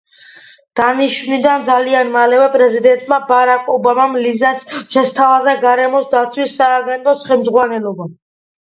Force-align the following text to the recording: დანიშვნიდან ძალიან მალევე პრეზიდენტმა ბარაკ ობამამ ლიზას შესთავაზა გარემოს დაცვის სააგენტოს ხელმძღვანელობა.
დანიშვნიდან 0.79 1.65
ძალიან 1.67 2.09
მალევე 2.15 2.47
პრეზიდენტმა 2.57 3.19
ბარაკ 3.29 3.71
ობამამ 3.77 4.19
ლიზას 4.25 4.67
შესთავაზა 4.97 5.57
გარემოს 5.69 6.13
დაცვის 6.17 6.61
სააგენტოს 6.63 7.27
ხელმძღვანელობა. 7.31 8.15